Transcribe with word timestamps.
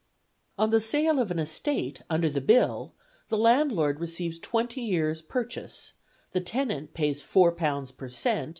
On 0.57 0.71
the 0.71 0.79
sale 0.81 1.19
of 1.19 1.29
an 1.29 1.37
estate 1.37 2.01
under 2.09 2.27
the 2.27 2.41
Bill, 2.41 2.91
the 3.29 3.37
landlord 3.37 3.99
receives 3.99 4.39
twenty 4.39 4.81
years' 4.81 5.21
purchase; 5.21 5.93
the 6.31 6.41
tenant 6.41 6.95
pays 6.95 7.21
£4 7.21 7.95
per 7.95 8.09
cent. 8.09 8.49